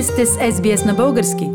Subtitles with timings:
[0.00, 1.50] Вие сте с SBS на български.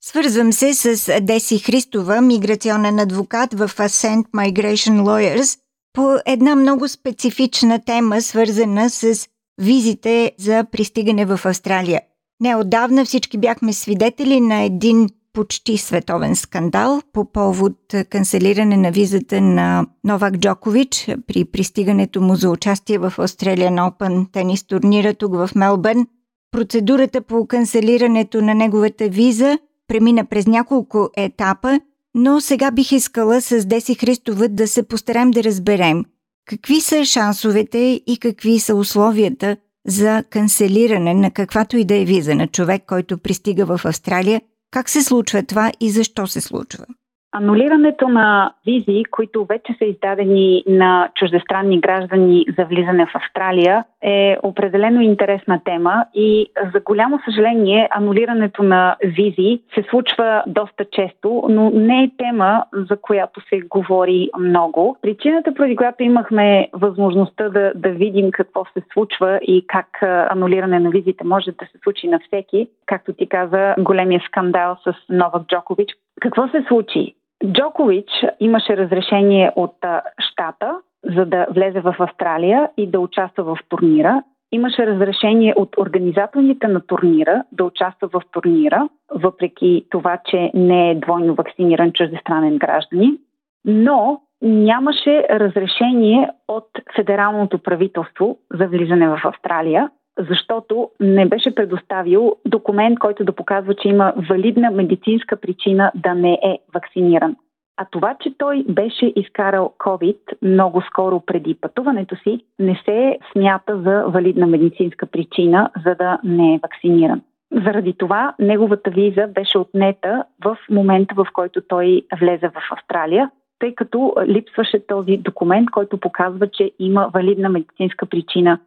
[0.00, 5.58] Свързвам се с Деси Христова, миграционен адвокат в Ascent Migration Lawyers,
[5.92, 9.26] по една много специфична тема, свързана с
[9.60, 12.00] визите за пристигане в Австралия.
[12.40, 17.76] Неодавна всички бяхме свидетели на един почти световен скандал по повод
[18.10, 24.64] канцелиране на визата на Новак Джокович при пристигането му за участие в Australian Open тенис
[24.64, 26.06] турнира тук в Мелбърн.
[26.52, 31.80] Процедурата по канцелирането на неговата виза премина през няколко етапа,
[32.14, 36.04] но сега бих искала с Деси Христова да се постараем да разберем
[36.50, 42.34] какви са шансовете и какви са условията за канцелиране на каквато и да е виза
[42.34, 44.40] на човек, който пристига в Австралия
[44.70, 46.86] как се случва това и защо се случва?
[47.32, 54.36] Анулирането на визи, които вече са издадени на чуждестранни граждани за влизане в Австралия, е
[54.42, 61.70] определено интересна тема и за голямо съжаление анулирането на визи се случва доста често, но
[61.70, 64.96] не е тема, за която се говори много.
[65.02, 70.90] Причината, поради която имахме възможността да, да видим какво се случва и как анулиране на
[70.90, 75.90] визите може да се случи на всеки, както ти каза, големия скандал с Новак Джокович.
[76.20, 77.14] Какво се случи?
[77.46, 78.10] Джокович
[78.40, 79.76] имаше разрешение от
[80.18, 84.22] щата, за да влезе в Австралия и да участва в турнира.
[84.52, 90.94] Имаше разрешение от организаторите на турнира да участва в турнира, въпреки това, че не е
[90.94, 93.18] двойно вакциниран чуждестранен гражданин.
[93.64, 99.90] Но нямаше разрешение от федералното правителство за влизане в Австралия,
[100.28, 106.32] защото не беше предоставил документ, който да показва, че има валидна медицинска причина да не
[106.32, 107.36] е вакциниран.
[107.76, 113.82] А това, че той беше изкарал COVID много скоро преди пътуването си, не се смята
[113.82, 117.22] за валидна медицинска причина, за да не е вакциниран.
[117.52, 123.74] Заради това неговата виза беше отнета в момента, в който той влезе в Австралия, тъй
[123.74, 128.58] като липсваше този документ, който показва, че има валидна медицинска причина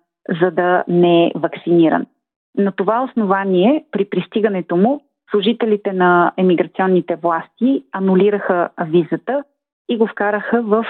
[0.41, 2.06] за да не е вакциниран.
[2.57, 5.01] На това основание, при пристигането му,
[5.31, 9.44] служителите на емиграционните власти анулираха визата
[9.89, 10.85] и го вкараха в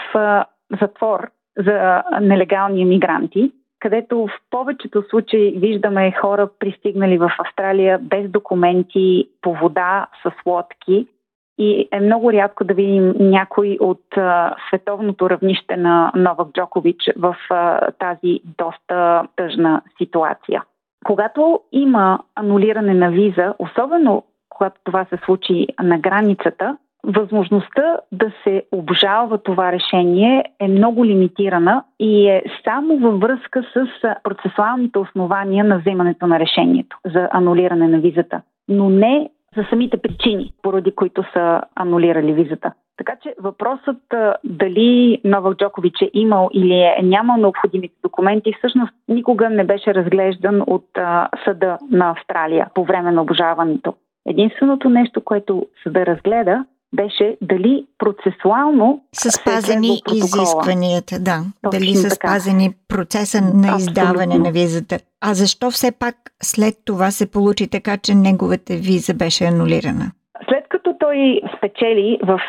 [0.82, 9.30] затвор за нелегални емигранти, където в повечето случаи виждаме хора пристигнали в Австралия без документи,
[9.42, 11.08] по вода, с лодки
[11.58, 17.36] и е много рядко да видим някой от а, световното равнище на Новак Джокович в
[17.50, 20.64] а, тази доста тъжна ситуация.
[21.06, 28.64] Когато има анулиране на виза, особено когато това се случи на границата, възможността да се
[28.72, 33.88] обжалва това решение е много лимитирана и е само във връзка с
[34.24, 40.54] процесуалните основания на вземането на решението за анулиране на визата, но не за самите причини,
[40.62, 42.74] поради които са анулирали визата.
[42.98, 43.98] Така че въпросът
[44.44, 50.64] дали Новак Джокович е имал или е нямал необходимите документи, всъщност никога не беше разглеждан
[50.68, 53.94] от а, съда на Австралия по време на обжаването.
[54.26, 61.38] Единственото нещо, което съда разгледа, беше дали процесуално са спазени изискванията, да.
[61.64, 62.28] Точно дали са така.
[62.28, 63.78] спазени процеса на Абсолютно.
[63.78, 64.98] издаване на визата.
[65.22, 70.12] А защо все пак след това се получи така, че неговата виза беше анулирана?
[70.50, 72.40] След като той спечели в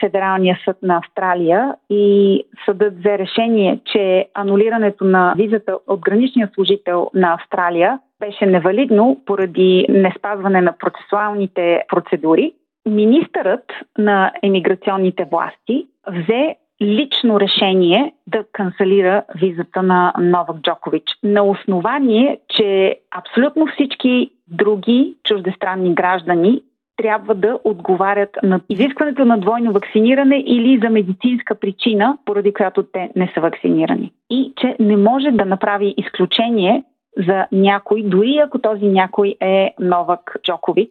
[0.00, 7.10] Федералния съд на Австралия и съдът взе решение, че анулирането на визата от граничния служител
[7.14, 12.52] на Австралия беше невалидно поради неспазване на процесуалните процедури,
[12.88, 13.64] Министърът
[13.98, 22.98] на емиграционните власти взе лично решение да канцелира визата на Новак Джокович на основание, че
[23.10, 26.62] абсолютно всички други чуждестранни граждани
[26.96, 33.10] трябва да отговарят на изискването на двойно вакциниране или за медицинска причина, поради която те
[33.16, 34.12] не са вакцинирани.
[34.30, 36.84] И че не може да направи изключение
[37.26, 40.88] за някой, дори ако този някой е Новак Джокович,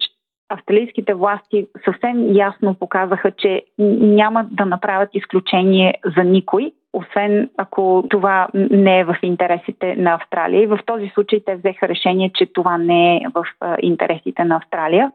[0.50, 8.48] австралийските власти съвсем ясно показаха, че няма да направят изключение за никой, освен ако това
[8.54, 10.64] не е в интересите на Австралия.
[10.64, 13.46] И в този случай те взеха решение, че това не е в
[13.82, 15.12] интересите на Австралия.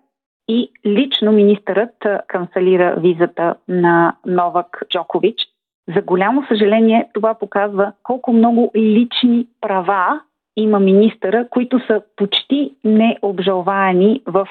[0.49, 5.37] И лично министърът канцелира визата на Новак Джокович.
[5.97, 10.21] За голямо съжаление, това показва колко много лични права
[10.57, 14.49] има министъра, които са почти необжалваеми в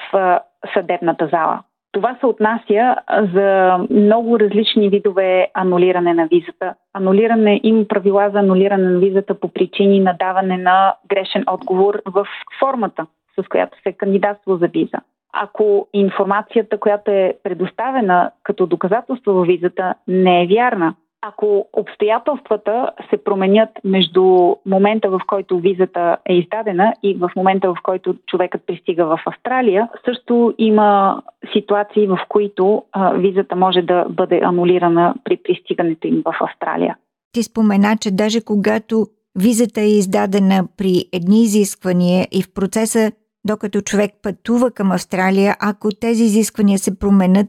[0.74, 1.62] съдебната зала.
[1.92, 2.96] Това се отнася
[3.34, 6.74] за много различни видове анулиране на визата.
[6.94, 12.26] Анулиране, има правила за анулиране на визата по причини на даване на грешен отговор в
[12.58, 13.06] формата.
[13.40, 14.98] с която се кандидатства за виза.
[15.32, 23.24] Ако информацията, която е предоставена като доказателство във визата, не е вярна, ако обстоятелствата се
[23.24, 29.06] променят между момента, в който визата е издадена и в момента, в който човекът пристига
[29.06, 31.22] в Австралия, също има
[31.52, 36.96] ситуации, в които а, визата може да бъде анулирана при пристигането им в Австралия.
[37.32, 39.06] Ти спомена, че даже когато
[39.38, 43.12] визата е издадена при едни изисквания и в процеса,
[43.44, 47.46] докато човек пътува към Австралия, ако тези изисквания се променят,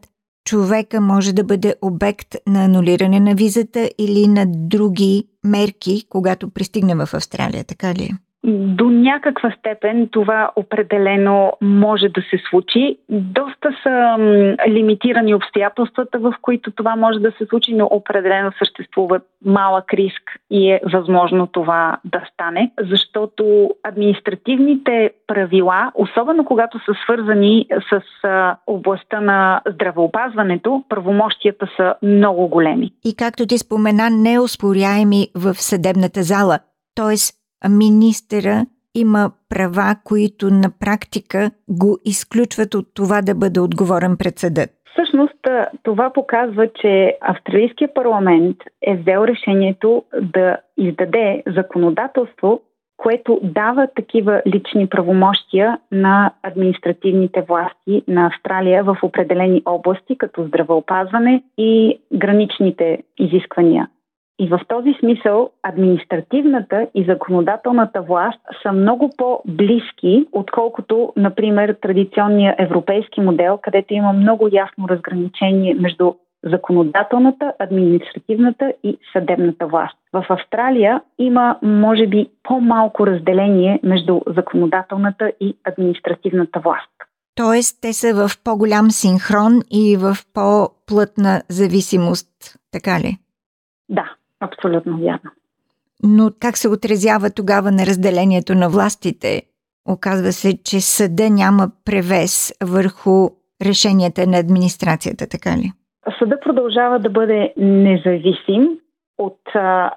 [0.50, 6.96] човека може да бъде обект на анулиране на визата или на други мерки, когато пристигне
[6.96, 8.04] в Австралия, така ли?
[8.04, 8.18] Е?
[8.48, 12.98] До някаква степен това определено може да се случи.
[13.10, 14.16] Доста са
[14.68, 20.22] лимитирани обстоятелствата, в които това може да се случи, но определено съществува малък риск
[20.52, 28.02] и е възможно това да стане, защото административните правила, особено когато са свързани с
[28.68, 32.92] областта на здравеопазването, правомощията са много големи.
[33.06, 36.60] И както ти спомена, неоспоряеми в съдебната зала.
[36.96, 37.39] Тоест,
[37.70, 38.66] министъра
[38.96, 44.70] има права, които на практика го изключват от това да бъде отговорен пред съдът.
[44.94, 45.48] Всъщност
[45.84, 52.62] това показва, че Австралийския парламент е взел решението да издаде законодателство,
[52.98, 61.44] което дава такива лични правомощия на административните власти на Австралия в определени области, като здравеопазване
[61.58, 63.88] и граничните изисквания.
[64.40, 73.22] И в този смисъл административната и законодателната власт са много по-близки, отколкото, например, традиционния европейски
[73.22, 76.14] модел, където има много ясно разграничение между
[76.44, 79.98] законодателната, административната и съдебната власт.
[80.14, 86.90] В Австралия има, може би, по-малко разделение между законодателната и административната власт.
[87.36, 92.28] Тоест, те са в по-голям синхрон и в по-плътна зависимост,
[92.72, 93.18] така ли?
[93.90, 95.32] Да, Абсолютно вярно.
[96.04, 99.42] Но как се отразява тогава на разделението на властите?
[99.90, 103.30] Оказва се, че съда няма превес върху
[103.66, 105.72] решенията на администрацията, така ли?
[106.20, 108.80] Съда продължава да бъде независим
[109.18, 109.40] от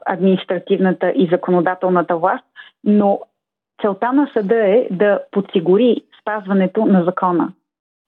[0.06, 2.45] административната и законодателната власт,
[2.85, 3.21] но
[3.83, 7.53] целта на съда е да подсигури спазването на закона.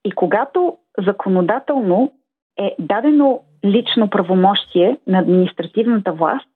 [0.04, 0.76] И когато
[1.06, 2.12] законодателно
[2.58, 6.48] е дадено лично правомощие на административната власт,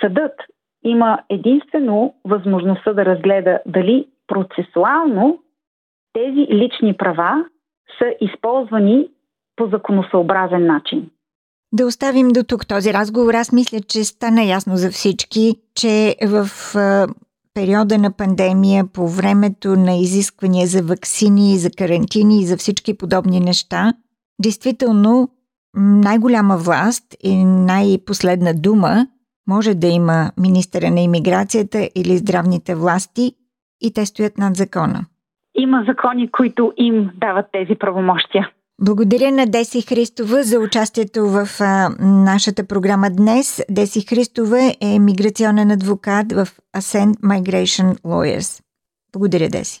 [0.00, 0.32] съдът
[0.84, 5.38] има единствено възможността да разгледа дали процесуално
[6.12, 7.44] тези лични права
[7.98, 9.08] са използвани
[9.56, 11.10] по законосъобразен начин.
[11.72, 13.34] Да оставим до тук този разговор.
[13.34, 16.46] Аз мисля, че стана ясно за всички, че в
[17.54, 23.40] периода на пандемия, по времето на изисквания за вакцини, за карантини и за всички подобни
[23.40, 23.92] неща,
[24.42, 25.28] действително
[25.76, 29.06] най-голяма власт и най-последна дума
[29.48, 33.32] може да има министъра на иммиграцията или здравните власти
[33.80, 35.04] и те стоят над закона.
[35.54, 38.50] Има закони, които им дават тези правомощия.
[38.80, 43.62] Благодаря на Деси Христова за участието в а, нашата програма днес.
[43.70, 46.46] Деси Христова е миграционен адвокат в
[46.76, 48.62] Ascent Migration Lawyers.
[49.12, 49.80] Благодаря, Деси.